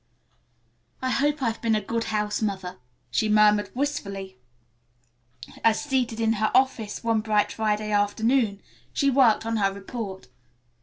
"I 0.99 1.11
hope 1.11 1.43
I've 1.43 1.61
been 1.61 1.75
a 1.75 1.79
good 1.79 2.05
house 2.05 2.41
mother," 2.41 2.79
she 3.11 3.29
murmured 3.29 3.69
wistfully, 3.75 4.39
as, 5.63 5.79
seated 5.79 6.19
in 6.19 6.33
her 6.41 6.49
office 6.55 7.03
one 7.03 7.21
bright 7.21 7.51
Friday 7.51 7.91
afternoon, 7.91 8.63
she 8.93 9.11
worked 9.11 9.45
on 9.45 9.57
her 9.57 9.71
report. 9.71 10.25